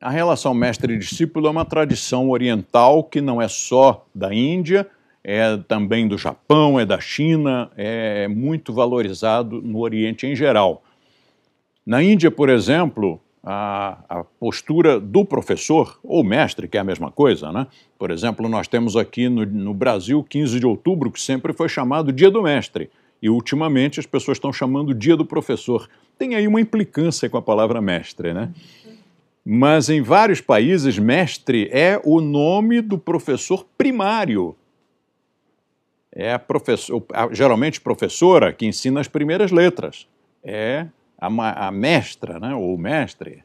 A 0.00 0.10
relação 0.10 0.54
mestre-discípulo 0.54 1.48
é 1.48 1.50
uma 1.50 1.64
tradição 1.64 2.30
oriental 2.30 3.02
que 3.02 3.20
não 3.20 3.42
é 3.42 3.48
só 3.48 4.06
da 4.14 4.32
Índia, 4.32 4.86
é 5.24 5.56
também 5.56 6.06
do 6.06 6.16
Japão, 6.16 6.78
é 6.78 6.86
da 6.86 7.00
China, 7.00 7.68
é 7.76 8.28
muito 8.28 8.72
valorizado 8.72 9.60
no 9.60 9.80
Oriente 9.80 10.24
em 10.24 10.36
geral. 10.36 10.84
Na 11.84 12.00
Índia, 12.00 12.30
por 12.30 12.48
exemplo, 12.48 13.20
a, 13.42 13.98
a, 14.08 14.24
postura 14.24 15.00
do 15.00 15.24
professor, 15.24 15.98
ou 16.04 16.22
mestre, 16.22 16.68
que 16.68 16.76
é 16.76 16.80
a 16.80 16.84
mesma 16.84 17.10
coisa, 17.10 17.50
né? 17.50 17.66
Por 17.98 18.12
exemplo, 18.12 18.48
nós 18.48 18.68
temos 18.68 18.96
aqui 18.96 19.28
no, 19.28 19.44
no 19.44 19.74
Brasil 19.74 20.22
15 20.22 20.60
de 20.60 20.66
outubro, 20.66 21.10
que 21.10 21.20
sempre 21.20 21.52
foi 21.52 21.68
chamado 21.68 22.12
Dia 22.12 22.30
do 22.30 22.42
Mestre, 22.42 22.88
e 23.20 23.28
ultimamente 23.28 23.98
as 23.98 24.06
pessoas 24.06 24.36
estão 24.36 24.52
chamando 24.52 24.94
Dia 24.94 25.16
do 25.16 25.24
Professor. 25.24 25.88
Tem 26.16 26.36
aí 26.36 26.46
uma 26.46 26.60
implicância 26.60 27.28
com 27.28 27.36
a 27.36 27.42
palavra 27.42 27.80
mestre, 27.80 28.32
né? 28.32 28.52
Mas 29.50 29.88
em 29.88 30.02
vários 30.02 30.42
países, 30.42 30.98
mestre 30.98 31.70
é 31.72 31.98
o 32.04 32.20
nome 32.20 32.82
do 32.82 32.98
professor 32.98 33.66
primário. 33.78 34.54
É 36.12 36.34
a 36.34 36.38
professor, 36.38 37.02
geralmente 37.32 37.80
professora 37.80 38.52
que 38.52 38.66
ensina 38.66 39.00
as 39.00 39.08
primeiras 39.08 39.50
letras. 39.50 40.06
É 40.44 40.86
a, 41.18 41.66
a 41.66 41.70
mestra, 41.70 42.38
né, 42.38 42.54
ou 42.54 42.76
mestre. 42.76 43.42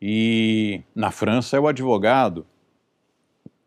E 0.00 0.80
na 0.94 1.10
França 1.10 1.56
é 1.56 1.60
o 1.60 1.66
advogado. 1.66 2.46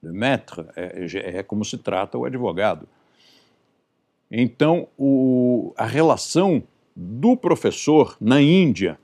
Le 0.01 0.13
maître 0.13 0.67
é, 0.73 1.39
é 1.39 1.43
como 1.43 1.65
se 1.65 1.77
trata 1.79 2.17
o 2.17 2.23
advogado. 2.23 2.87
Então, 4.31 4.87
o, 4.97 5.73
a 5.75 5.85
relação 5.85 6.63
do 6.95 7.35
professor 7.35 8.15
na 8.21 8.41
Índia 8.41 8.97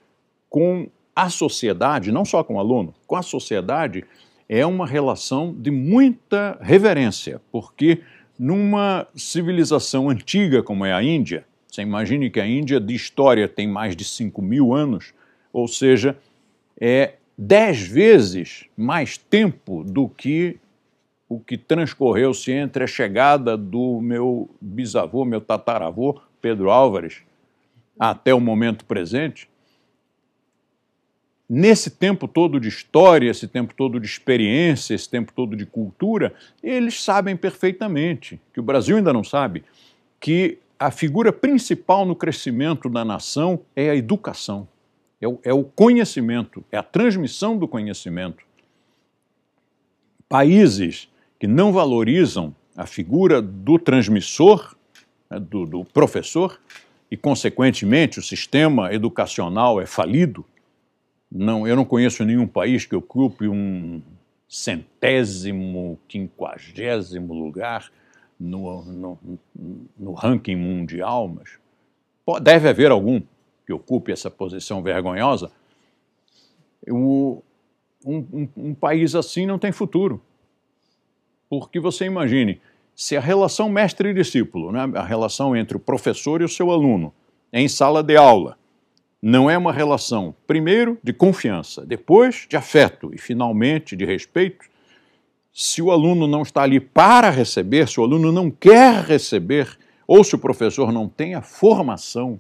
com 0.50 0.90
a 1.16 1.30
sociedade, 1.30 2.12
não 2.12 2.26
só 2.26 2.44
com 2.44 2.56
o 2.56 2.60
aluno, 2.60 2.94
com 3.08 3.16
a 3.16 3.22
sociedade, 3.22 4.04
é 4.50 4.66
uma 4.66 4.86
relação 4.86 5.56
de 5.58 5.72
muita 5.72 6.58
reverência, 6.62 7.42
porque 7.52 8.02
numa 8.38 9.08
civilização 9.16 10.10
antiga 10.10 10.62
como 10.62 10.86
é 10.86 10.94
a 10.94 11.02
Índia, 11.02 11.46
você 11.68 11.82
imagine 11.82 12.30
que 12.30 12.40
a 12.40 12.48
Índia 12.48 12.80
de 12.80 12.94
história 12.94 13.48
tem 13.48 13.68
mais 13.68 13.96
de 13.96 14.04
5 14.04 14.42
mil 14.42 14.74
anos, 14.74 15.14
ou 15.52 15.68
seja, 15.68 16.18
é 16.80 17.14
dez 17.38 17.82
vezes 17.82 18.66
mais 18.78 19.18
tempo 19.18 19.84
do 19.84 20.08
que 20.10 20.60
o 21.28 21.40
que 21.40 21.58
transcorreu-se 21.58 22.52
entre 22.52 22.84
a 22.84 22.88
chegada 22.88 23.58
do 23.58 24.00
meu 24.00 24.50
bisavô, 24.62 25.26
meu 25.26 25.42
tataravô, 25.42 26.22
Pedro 26.40 26.70
Álvares, 26.70 27.24
até 27.98 28.34
o 28.34 28.40
momento 28.40 28.86
presente 28.86 29.50
nesse 31.50 31.92
tempo 31.92 32.28
todo 32.28 32.60
de 32.60 32.68
história, 32.68 33.30
esse 33.30 33.48
tempo 33.48 33.74
todo 33.74 34.00
de 34.00 34.08
experiência, 34.08 34.94
esse 34.94 35.10
tempo 35.10 35.32
todo 35.34 35.56
de 35.56 35.66
cultura, 35.66 36.34
eles 36.62 37.02
sabem 37.02 37.38
perfeitamente, 37.38 38.40
que 38.54 38.60
o 38.60 38.64
Brasil 38.64 38.98
ainda 38.98 39.14
não 39.14 39.24
sabe, 39.24 39.64
que 40.20 40.58
a 40.80 40.92
figura 40.92 41.32
principal 41.32 42.06
no 42.06 42.16
crescimento 42.16 42.90
da 42.90 43.06
nação 43.06 43.62
é 43.76 43.90
a 43.90 43.96
educação, 43.96 44.68
é 45.22 45.28
o, 45.28 45.40
é 45.44 45.54
o 45.54 45.64
conhecimento, 45.64 46.64
é 46.72 46.78
a 46.78 46.84
transmissão 46.84 47.58
do 47.58 47.68
conhecimento. 47.68 48.44
Países 50.28 51.08
que 51.40 51.48
não 51.48 51.72
valorizam 51.72 52.56
a 52.76 52.86
figura 52.86 53.42
do 53.42 53.80
transmissor, 53.80 54.76
né, 55.30 55.40
do, 55.40 55.66
do 55.66 55.86
professor, 55.86 56.60
e, 57.10 57.16
consequentemente, 57.16 58.20
o 58.20 58.24
sistema 58.24 58.92
educacional 58.92 59.80
é 59.80 59.86
falido, 59.86 60.44
não, 61.38 61.68
eu 61.68 61.76
não 61.76 61.84
conheço 61.84 62.24
nenhum 62.24 62.48
país 62.48 62.86
que 62.86 62.96
ocupe 62.96 63.46
um 63.46 64.02
centésimo, 64.48 66.00
quinquagésimo 66.08 67.34
lugar 67.34 67.92
no, 68.40 68.86
no, 68.86 69.20
no 69.98 70.14
ranking 70.14 70.56
mundial, 70.56 71.28
mas 71.28 71.60
deve 72.42 72.70
haver 72.70 72.90
algum 72.90 73.22
que 73.66 73.74
ocupe 73.74 74.14
essa 74.14 74.32
posição 74.32 74.82
vergonhosa. 74.82 75.52
Um, 76.88 77.42
um, 78.06 78.48
um 78.56 78.74
país 78.74 79.14
assim 79.14 79.46
não 79.46 79.60
tem 79.60 79.74
futuro. 79.74 80.22
Porque 81.50 81.82
você 81.82 82.06
imagine, 82.06 82.62
se 82.96 83.18
a 83.18 83.20
relação 83.20 83.68
mestre-discípulo, 83.68 84.72
né, 84.72 84.90
a 84.96 85.04
relação 85.04 85.54
entre 85.54 85.76
o 85.76 85.82
professor 85.82 86.42
e 86.42 86.46
o 86.46 86.50
seu 86.50 86.72
aluno, 86.72 87.14
em 87.52 87.68
sala 87.68 88.02
de 88.02 88.16
aula, 88.16 88.58
não 89.28 89.50
é 89.50 89.58
uma 89.58 89.74
relação, 89.74 90.36
primeiro, 90.46 91.00
de 91.04 91.12
confiança, 91.12 91.84
depois 91.84 92.46
de 92.48 92.56
afeto 92.56 93.10
e, 93.12 93.18
finalmente, 93.18 93.96
de 93.96 94.06
respeito. 94.06 94.68
Se 95.52 95.82
o 95.82 95.90
aluno 95.90 96.28
não 96.28 96.44
está 96.44 96.62
ali 96.62 96.80
para 96.80 97.32
receber, 97.32 97.88
se 97.88 98.00
o 98.00 98.04
aluno 98.04 98.32
não 98.32 98.52
quer 98.52 99.04
receber, 99.04 99.80
ou 100.06 100.24
se 100.24 100.36
o 100.36 100.38
professor 100.38 100.92
não 100.92 101.10
tem 101.10 101.34
a 101.34 101.42
formação, 101.42 102.40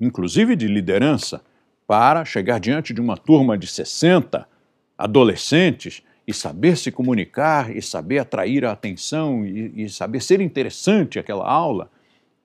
inclusive 0.00 0.56
de 0.56 0.66
liderança, 0.66 1.42
para 1.86 2.24
chegar 2.24 2.58
diante 2.58 2.94
de 2.94 3.00
uma 3.02 3.18
turma 3.18 3.58
de 3.58 3.66
60 3.66 4.48
adolescentes 4.96 6.02
e 6.26 6.32
saber 6.32 6.78
se 6.78 6.90
comunicar 6.90 7.76
e 7.76 7.82
saber 7.82 8.20
atrair 8.20 8.64
a 8.64 8.72
atenção 8.72 9.44
e, 9.44 9.84
e 9.84 9.90
saber 9.90 10.22
ser 10.22 10.40
interessante 10.40 11.18
aquela 11.18 11.46
aula, 11.46 11.90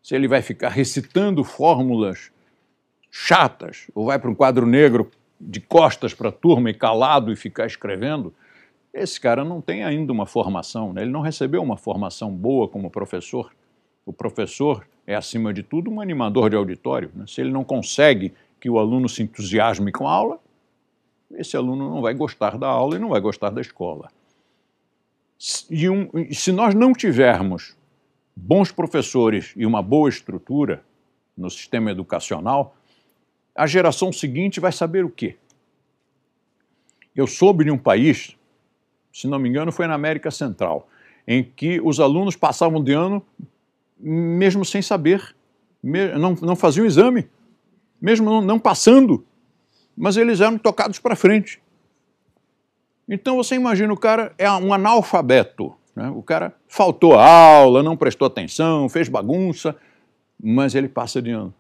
se 0.04 0.14
ele 0.14 0.28
vai 0.28 0.42
ficar 0.42 0.68
recitando 0.68 1.42
fórmulas 1.46 2.32
chatas, 3.12 3.88
ou 3.94 4.06
vai 4.06 4.20
para 4.20 4.30
um 4.30 4.36
quadro 4.36 4.66
negro 4.66 5.10
de 5.40 5.60
costas 5.60 6.14
para 6.14 6.30
a 6.30 6.32
turma 6.32 6.70
e 6.70 6.74
calado 6.74 7.32
e 7.32 7.36
ficar 7.36 7.66
escrevendo, 7.66 8.34
esse 8.94 9.20
cara 9.20 9.44
não 9.44 9.62
tem 9.62 9.84
ainda 9.84 10.12
uma 10.12 10.26
formação, 10.26 10.94
né? 10.94 11.04
ele 11.04 11.12
não 11.12 11.22
recebeu 11.22 11.62
uma 11.62 11.78
formação 11.78 12.32
boa 12.32 12.68
como 12.68 12.90
professor. 12.90 13.52
O 14.06 14.12
professor 14.12 14.86
é, 15.06 15.16
acima 15.16 15.54
de 15.54 15.64
tudo, 15.64 15.90
um 15.90 16.02
animador 16.02 16.50
de 16.50 16.56
auditório. 16.56 17.12
Né? 17.14 17.26
Se 17.28 17.42
ele 17.42 17.52
não 17.52 17.64
consegue 17.64 18.34
que 18.60 18.70
o 18.70 18.78
aluno 18.78 19.08
se 19.08 19.24
entusiasme 19.24 19.92
com 19.92 20.08
a 20.08 20.12
aula, 20.12 20.40
esse 21.32 21.56
aluno 21.56 21.90
não 21.90 22.02
vai 22.02 22.14
gostar 22.14 22.58
da 22.58 22.68
aula 22.68 22.96
e 22.96 23.00
não 23.00 23.10
vai 23.10 23.22
gostar 23.22 23.52
da 23.52 23.62
escola. 23.62 24.10
E 25.70 25.90
um, 25.90 26.10
se 26.32 26.52
nós 26.52 26.74
não 26.74 26.92
tivermos 26.92 27.78
bons 28.36 28.72
professores 28.72 29.54
e 29.56 29.66
uma 29.66 29.82
boa 29.82 30.10
estrutura 30.10 30.84
no 31.38 31.50
sistema 31.50 31.92
educacional, 31.92 32.76
a 33.60 33.68
geração 33.68 34.14
seguinte 34.14 34.58
vai 34.58 34.72
saber 34.72 35.04
o 35.04 35.10
quê? 35.10 35.36
Eu 37.14 37.28
soube 37.28 37.66
de 37.66 37.72
um 37.72 37.78
país, 37.78 38.38
se 39.12 39.28
não 39.28 39.38
me 39.38 39.50
engano, 39.50 39.70
foi 39.70 39.86
na 39.86 39.96
América 39.96 40.32
Central, 40.32 40.88
em 41.28 41.44
que 41.44 41.82
os 41.82 42.00
alunos 42.00 42.38
passavam 42.38 42.82
de 42.82 42.94
ano 42.94 43.22
mesmo 44.00 44.64
sem 44.64 44.82
saber, 44.82 45.36
não, 45.84 46.36
não 46.36 46.56
faziam 46.56 46.86
exame, 46.86 47.30
mesmo 48.02 48.40
não 48.40 48.58
passando, 48.58 49.26
mas 49.96 50.16
eles 50.16 50.40
eram 50.40 50.58
tocados 50.58 50.98
para 50.98 51.18
frente. 51.18 51.62
Então 53.10 53.36
você 53.36 53.56
imagina, 53.56 53.92
o 53.92 53.98
cara 53.98 54.34
é 54.38 54.50
um 54.50 54.74
analfabeto, 54.74 55.76
né? 55.94 56.10
o 56.16 56.24
cara 56.24 56.56
faltou 56.66 57.16
a 57.16 57.30
aula, 57.30 57.84
não 57.84 57.98
prestou 57.98 58.26
atenção, 58.26 58.88
fez 58.88 59.10
bagunça, 59.10 59.76
mas 60.42 60.76
ele 60.76 60.88
passa 60.88 61.22
de 61.22 61.32
ano 61.32 61.54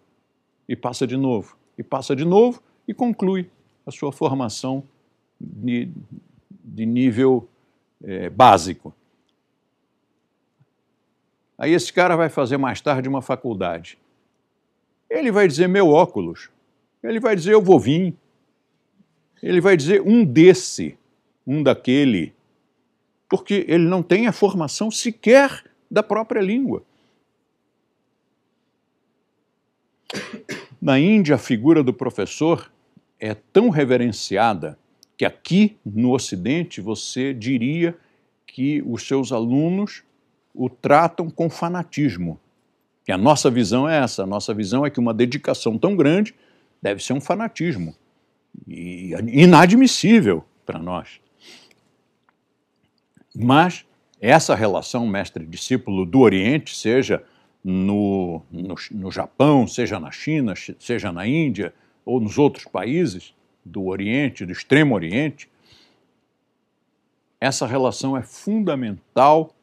e 0.65 0.77
passa 0.77 1.05
de 1.05 1.17
novo 1.17 1.58
e 1.79 1.83
passa 1.83 2.13
de 2.13 2.25
novo 2.25 2.61
e 2.85 2.93
conclui 2.93 3.49
a 3.85 3.91
sua 3.91 4.11
formação 4.11 4.83
de, 5.39 5.89
de 6.51 6.85
nível 6.85 7.47
é, 8.03 8.29
básico. 8.29 8.93
Aí 11.57 11.71
esse 11.71 11.91
cara 11.93 12.17
vai 12.17 12.27
fazer 12.27 12.57
mais 12.57 12.81
tarde 12.81 13.07
uma 13.07 13.21
faculdade. 13.21 13.97
Ele 15.09 15.31
vai 15.31 15.47
dizer 15.47 15.69
meu 15.69 15.87
óculos. 15.87 16.49
Ele 17.01 17.19
vai 17.19 17.33
dizer 17.33 17.53
eu 17.53 17.61
vou 17.61 17.79
vir. 17.79 18.13
Ele 19.41 19.61
vai 19.61 19.77
dizer 19.77 20.01
um 20.01 20.25
desse, 20.25 20.97
um 21.47 21.63
daquele. 21.63 22.33
Porque 23.29 23.65
ele 23.69 23.85
não 23.85 24.03
tem 24.03 24.27
a 24.27 24.33
formação 24.33 24.91
sequer 24.91 25.63
da 25.89 26.03
própria 26.03 26.41
língua. 26.41 26.83
Na 30.81 30.99
Índia, 30.99 31.35
a 31.35 31.37
figura 31.37 31.83
do 31.83 31.93
professor 31.93 32.71
é 33.19 33.33
tão 33.33 33.69
reverenciada 33.69 34.77
que 35.17 35.25
aqui 35.25 35.77
no 35.85 36.13
Ocidente 36.13 36.79
você 36.79 37.33
diria 37.33 37.97
que 38.47 38.81
os 38.85 39.05
seus 39.05 39.31
alunos 39.31 40.03
o 40.53 40.69
tratam 40.69 41.29
com 41.29 41.49
fanatismo. 41.49 42.39
E 43.07 43.11
a 43.11 43.17
nossa 43.17 43.49
visão 43.49 43.87
é 43.89 43.97
essa: 43.97 44.23
a 44.23 44.25
nossa 44.25 44.53
visão 44.53 44.85
é 44.85 44.89
que 44.89 44.99
uma 44.99 45.13
dedicação 45.13 45.77
tão 45.77 45.95
grande 45.95 46.33
deve 46.81 47.03
ser 47.03 47.13
um 47.13 47.21
fanatismo 47.21 47.93
e 48.67 49.13
inadmissível 49.27 50.45
para 50.65 50.79
nós. 50.79 51.19
Mas 53.35 53.85
essa 54.21 54.55
relação 54.55 55.07
mestre-discípulo 55.07 56.05
do 56.05 56.19
Oriente, 56.19 56.75
seja 56.75 57.23
no, 57.63 58.41
no, 58.51 58.75
no 58.91 59.11
Japão, 59.11 59.67
seja 59.67 59.99
na 59.99 60.11
China, 60.11 60.53
seja 60.79 61.11
na 61.11 61.27
Índia 61.27 61.73
ou 62.05 62.19
nos 62.19 62.37
outros 62.37 62.65
países, 62.65 63.33
do 63.63 63.85
Oriente, 63.85 64.45
do 64.45 64.51
Extremo 64.51 64.95
Oriente, 64.95 65.49
essa 67.39 67.65
relação 67.65 68.17
é 68.17 68.21
fundamental 68.21 69.53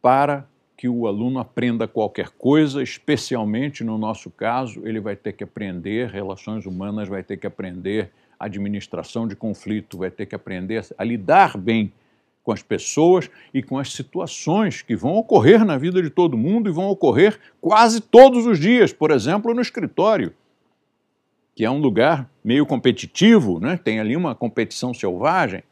para 0.00 0.46
que 0.76 0.88
o 0.88 1.06
aluno 1.06 1.38
aprenda 1.38 1.86
qualquer 1.86 2.30
coisa, 2.30 2.82
especialmente 2.82 3.84
no 3.84 3.96
nosso 3.96 4.30
caso, 4.30 4.86
ele 4.86 5.00
vai 5.00 5.14
ter 5.14 5.32
que 5.32 5.44
aprender 5.44 6.10
relações 6.10 6.66
humanas, 6.66 7.08
vai 7.08 7.22
ter 7.22 7.36
que 7.36 7.46
aprender 7.46 8.10
administração 8.38 9.28
de 9.28 9.36
conflito, 9.36 9.98
vai 9.98 10.10
ter 10.10 10.26
que 10.26 10.34
aprender 10.34 10.84
a 10.98 11.04
lidar 11.04 11.56
bem 11.56 11.92
com 12.42 12.52
as 12.52 12.62
pessoas 12.62 13.30
e 13.54 13.62
com 13.62 13.78
as 13.78 13.92
situações 13.92 14.82
que 14.82 14.96
vão 14.96 15.14
ocorrer 15.14 15.64
na 15.64 15.78
vida 15.78 16.02
de 16.02 16.10
todo 16.10 16.36
mundo 16.36 16.68
e 16.68 16.72
vão 16.72 16.88
ocorrer 16.88 17.38
quase 17.60 18.00
todos 18.00 18.46
os 18.46 18.58
dias, 18.58 18.92
por 18.92 19.10
exemplo, 19.10 19.54
no 19.54 19.60
escritório, 19.60 20.34
que 21.54 21.64
é 21.64 21.70
um 21.70 21.78
lugar 21.78 22.28
meio 22.42 22.66
competitivo, 22.66 23.60
né? 23.60 23.76
tem 23.76 24.00
ali 24.00 24.16
uma 24.16 24.34
competição 24.34 24.92
selvagem. 24.92 25.62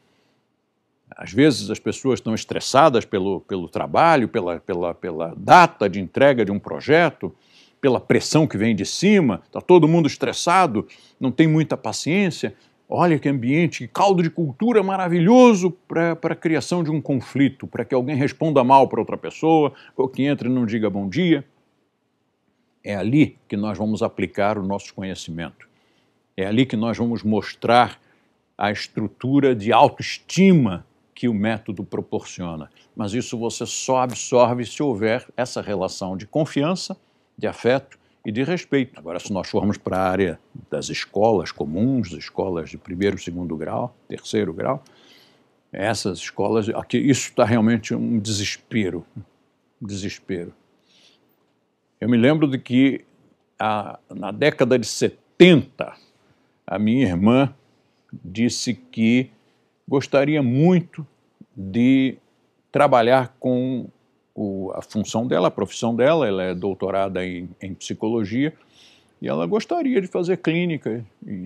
Às 1.09 1.33
vezes 1.33 1.69
as 1.69 1.79
pessoas 1.79 2.19
estão 2.19 2.33
estressadas 2.33 3.03
pelo, 3.03 3.41
pelo 3.41 3.67
trabalho, 3.67 4.29
pela, 4.29 4.59
pela, 4.59 4.93
pela 4.93 5.33
data 5.35 5.89
de 5.89 5.99
entrega 5.99 6.45
de 6.45 6.51
um 6.51 6.59
projeto, 6.59 7.35
pela 7.81 7.99
pressão 7.99 8.47
que 8.47 8.57
vem 8.57 8.75
de 8.75 8.85
cima, 8.85 9.41
está 9.45 9.59
todo 9.59 9.87
mundo 9.87 10.07
estressado, 10.07 10.87
não 11.19 11.31
tem 11.31 11.47
muita 11.47 11.75
paciência. 11.75 12.55
Olha 12.93 13.17
que 13.17 13.29
ambiente, 13.29 13.87
que 13.87 13.93
caldo 13.93 14.21
de 14.21 14.29
cultura 14.29 14.83
maravilhoso 14.83 15.71
para 15.87 16.11
a 16.11 16.35
criação 16.35 16.83
de 16.83 16.91
um 16.91 16.99
conflito, 16.99 17.65
para 17.65 17.85
que 17.85 17.95
alguém 17.95 18.17
responda 18.17 18.65
mal 18.65 18.85
para 18.89 18.99
outra 18.99 19.17
pessoa, 19.17 19.71
ou 19.95 20.09
que 20.09 20.23
entre 20.23 20.49
e 20.49 20.51
não 20.51 20.65
diga 20.65 20.89
bom 20.89 21.07
dia. 21.07 21.45
É 22.83 22.93
ali 22.93 23.37
que 23.47 23.55
nós 23.55 23.77
vamos 23.77 24.03
aplicar 24.03 24.57
o 24.57 24.67
nosso 24.67 24.93
conhecimento. 24.93 25.69
É 26.35 26.45
ali 26.45 26.65
que 26.65 26.75
nós 26.75 26.97
vamos 26.97 27.23
mostrar 27.23 27.97
a 28.57 28.73
estrutura 28.73 29.55
de 29.55 29.71
autoestima 29.71 30.85
que 31.15 31.29
o 31.29 31.33
método 31.33 31.85
proporciona. 31.85 32.69
Mas 32.93 33.13
isso 33.13 33.37
você 33.37 33.65
só 33.65 33.99
absorve 33.99 34.65
se 34.65 34.83
houver 34.83 35.25
essa 35.37 35.61
relação 35.61 36.17
de 36.17 36.27
confiança, 36.27 36.97
de 37.37 37.47
afeto 37.47 38.00
e 38.25 38.31
de 38.31 38.43
respeito. 38.43 38.99
Agora, 38.99 39.19
se 39.19 39.31
nós 39.33 39.49
formos 39.49 39.77
para 39.77 39.97
a 39.97 40.09
área 40.09 40.39
das 40.69 40.89
escolas 40.89 41.51
comuns, 41.51 42.11
escolas 42.11 42.69
de 42.69 42.77
primeiro, 42.77 43.17
segundo 43.17 43.57
grau, 43.57 43.95
terceiro 44.07 44.53
grau, 44.53 44.83
essas 45.71 46.19
escolas, 46.19 46.69
aqui, 46.69 46.97
isso 46.97 47.29
está 47.29 47.45
realmente 47.45 47.95
um 47.95 48.19
desespero, 48.19 49.05
um 49.81 49.87
desespero. 49.87 50.53
Eu 51.99 52.09
me 52.09 52.17
lembro 52.17 52.47
de 52.47 52.57
que 52.57 53.05
a, 53.59 53.99
na 54.09 54.31
década 54.31 54.77
de 54.77 54.85
70, 54.85 55.93
a 56.67 56.79
minha 56.79 57.07
irmã 57.07 57.53
disse 58.11 58.73
que 58.73 59.31
gostaria 59.87 60.43
muito 60.43 61.07
de 61.55 62.17
trabalhar 62.71 63.35
com 63.39 63.87
o, 64.41 64.71
a 64.73 64.81
função 64.81 65.27
dela, 65.27 65.49
a 65.49 65.51
profissão 65.51 65.95
dela, 65.95 66.27
ela 66.27 66.43
é 66.43 66.55
doutorada 66.55 67.25
em, 67.25 67.49
em 67.61 67.73
psicologia, 67.73 68.53
e 69.21 69.27
ela 69.27 69.45
gostaria 69.45 70.01
de 70.01 70.07
fazer 70.07 70.37
clínica, 70.37 71.05
e, 71.25 71.45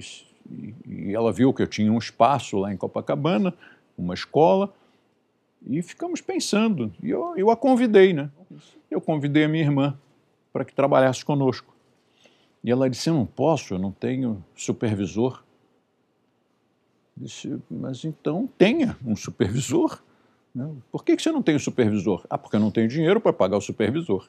e, 0.87 1.13
ela 1.13 1.31
viu 1.31 1.53
que 1.53 1.61
eu 1.61 1.67
tinha 1.67 1.91
um 1.91 1.97
espaço 1.97 2.57
lá 2.57 2.73
em 2.73 2.77
Copacabana, 2.77 3.53
uma 3.97 4.13
escola, 4.13 4.73
e 5.67 5.81
ficamos 5.81 6.21
pensando, 6.21 6.93
e 7.03 7.09
eu, 7.09 7.33
eu 7.35 7.49
a 7.49 7.57
convidei, 7.57 8.13
né? 8.13 8.29
Eu 8.89 9.01
convidei 9.01 9.43
a 9.43 9.47
minha 9.47 9.63
irmã 9.63 9.97
para 10.53 10.63
que 10.63 10.73
trabalhasse 10.73 11.25
conosco. 11.25 11.75
E 12.63 12.71
ela 12.71 12.89
disse, 12.89 13.09
eu 13.09 13.13
não 13.13 13.25
posso, 13.25 13.73
eu 13.73 13.79
não 13.79 13.91
tenho 13.91 14.43
supervisor. 14.55 15.43
Disse, 17.17 17.59
mas 17.69 18.05
então 18.05 18.47
tenha 18.57 18.95
um 19.05 19.15
supervisor. 19.15 20.01
Por 20.91 21.03
que 21.03 21.19
você 21.19 21.31
não 21.31 21.41
tem 21.41 21.55
um 21.55 21.59
supervisor? 21.59 22.25
Ah, 22.29 22.37
porque 22.37 22.55
eu 22.55 22.59
não 22.59 22.71
tenho 22.71 22.87
dinheiro 22.87 23.19
para 23.19 23.33
pagar 23.33 23.57
o 23.57 23.61
supervisor. 23.61 24.27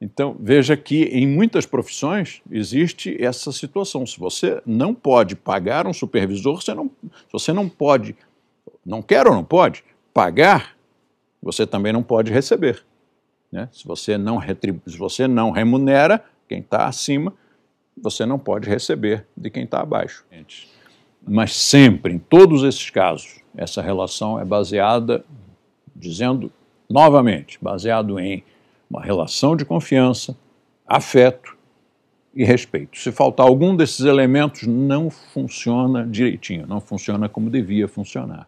Então, 0.00 0.36
veja 0.38 0.76
que 0.76 1.04
em 1.04 1.26
muitas 1.26 1.64
profissões 1.64 2.42
existe 2.50 3.16
essa 3.22 3.50
situação. 3.52 4.06
Se 4.06 4.18
você 4.18 4.60
não 4.66 4.94
pode 4.94 5.36
pagar 5.36 5.86
um 5.86 5.92
supervisor, 5.92 6.60
você 6.60 6.74
não, 6.74 6.90
se 7.02 7.32
você 7.32 7.52
não 7.52 7.68
pode, 7.68 8.16
não 8.84 9.00
quer 9.00 9.26
ou 9.26 9.34
não 9.34 9.44
pode, 9.44 9.84
pagar, 10.12 10.76
você 11.42 11.66
também 11.66 11.92
não 11.92 12.02
pode 12.02 12.30
receber. 12.30 12.84
Né? 13.50 13.68
Se, 13.72 13.86
você 13.86 14.18
não 14.18 14.38
se 14.86 14.98
você 14.98 15.26
não 15.26 15.50
remunera 15.50 16.24
quem 16.48 16.60
está 16.60 16.86
acima, 16.86 17.32
você 17.96 18.26
não 18.26 18.38
pode 18.38 18.68
receber 18.68 19.26
de 19.36 19.48
quem 19.48 19.64
está 19.64 19.80
abaixo. 19.80 20.24
Mas 21.26 21.56
sempre, 21.56 22.14
em 22.14 22.18
todos 22.18 22.62
esses 22.62 22.88
casos, 22.88 23.40
essa 23.56 23.82
relação 23.82 24.38
é 24.38 24.44
baseada, 24.44 25.24
dizendo 25.94 26.52
novamente, 26.88 27.58
baseado 27.60 28.18
em 28.18 28.44
uma 28.88 29.02
relação 29.02 29.56
de 29.56 29.64
confiança, 29.64 30.36
afeto 30.86 31.56
e 32.32 32.44
respeito. 32.44 32.98
Se 32.98 33.10
faltar 33.10 33.46
algum 33.46 33.74
desses 33.74 34.00
elementos, 34.00 34.62
não 34.64 35.10
funciona 35.10 36.06
direitinho, 36.06 36.66
não 36.66 36.80
funciona 36.80 37.28
como 37.28 37.50
devia 37.50 37.88
funcionar. 37.88 38.46